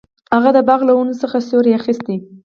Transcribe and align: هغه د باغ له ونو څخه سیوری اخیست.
هغه 0.35 0.49
د 0.55 0.59
باغ 0.67 0.81
له 0.87 0.93
ونو 0.95 1.13
څخه 1.21 1.37
سیوری 1.47 1.71
اخیست. 1.79 2.05